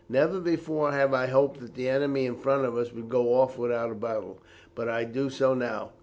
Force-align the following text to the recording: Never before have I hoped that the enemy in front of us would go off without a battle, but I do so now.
Never 0.09 0.39
before 0.39 0.91
have 0.93 1.13
I 1.13 1.27
hoped 1.27 1.59
that 1.59 1.75
the 1.75 1.87
enemy 1.87 2.25
in 2.25 2.35
front 2.35 2.65
of 2.65 2.75
us 2.75 2.91
would 2.91 3.07
go 3.07 3.35
off 3.35 3.59
without 3.59 3.91
a 3.91 3.93
battle, 3.93 4.39
but 4.73 4.89
I 4.89 5.03
do 5.03 5.29
so 5.29 5.53
now. 5.53 5.91